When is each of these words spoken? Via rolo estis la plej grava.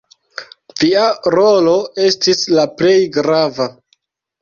Via 0.83 1.03
rolo 1.35 1.75
estis 2.07 2.43
la 2.59 2.67
plej 2.83 2.99
grava. 3.21 3.73